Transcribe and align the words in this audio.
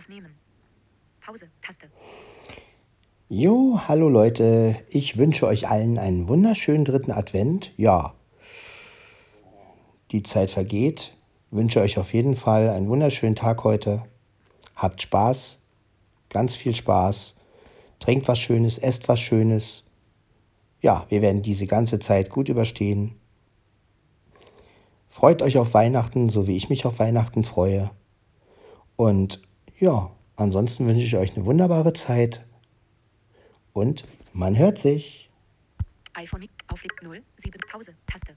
Aufnehmen. 0.00 0.34
Pause. 1.20 1.50
Taste. 1.60 1.90
Jo, 3.28 3.80
hallo 3.86 4.08
Leute, 4.08 4.76
ich 4.88 5.18
wünsche 5.18 5.46
euch 5.46 5.68
allen 5.68 5.98
einen 5.98 6.26
wunderschönen 6.26 6.86
dritten 6.86 7.12
Advent. 7.12 7.74
Ja, 7.76 8.14
die 10.10 10.22
Zeit 10.22 10.50
vergeht. 10.50 11.18
Wünsche 11.50 11.82
euch 11.82 11.98
auf 11.98 12.14
jeden 12.14 12.34
Fall 12.34 12.70
einen 12.70 12.88
wunderschönen 12.88 13.36
Tag 13.36 13.62
heute. 13.62 14.04
Habt 14.74 15.02
Spaß, 15.02 15.58
ganz 16.30 16.56
viel 16.56 16.74
Spaß. 16.74 17.36
Trinkt 17.98 18.26
was 18.26 18.38
Schönes, 18.38 18.78
esst 18.78 19.06
was 19.06 19.20
Schönes. 19.20 19.84
Ja, 20.80 21.04
wir 21.10 21.20
werden 21.20 21.42
diese 21.42 21.66
ganze 21.66 21.98
Zeit 21.98 22.30
gut 22.30 22.48
überstehen. 22.48 23.16
Freut 25.10 25.42
euch 25.42 25.58
auf 25.58 25.74
Weihnachten, 25.74 26.30
so 26.30 26.46
wie 26.46 26.56
ich 26.56 26.70
mich 26.70 26.86
auf 26.86 27.00
Weihnachten 27.00 27.44
freue. 27.44 27.90
Und 28.96 29.42
ja, 29.80 30.14
ansonsten 30.36 30.86
wünsche 30.86 31.04
ich 31.04 31.16
euch 31.16 31.34
eine 31.34 31.46
wunderbare 31.46 31.92
Zeit. 31.92 32.46
Und 33.72 34.04
man 34.32 34.56
hört 34.56 34.78
sich. 34.78 35.30
iPhone 36.14 36.48
auf 36.68 36.82
0, 37.02 37.22
7 37.36 37.60
Pause. 37.70 37.94
Taste. 38.06 38.36